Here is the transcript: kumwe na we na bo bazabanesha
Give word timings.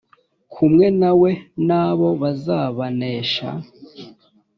kumwe 0.53 0.85
na 0.99 1.11
we 1.21 1.31
na 1.67 1.83
bo 1.97 2.09
bazabanesha 2.21 3.49